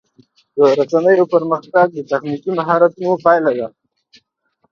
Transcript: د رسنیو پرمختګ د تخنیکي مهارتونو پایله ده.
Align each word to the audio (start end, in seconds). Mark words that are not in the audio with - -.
د 0.55 0.59
رسنیو 0.79 1.31
پرمختګ 1.33 1.85
د 1.93 1.99
تخنیکي 2.11 2.49
مهارتونو 2.59 3.11
پایله 3.23 3.51
ده. 3.57 3.67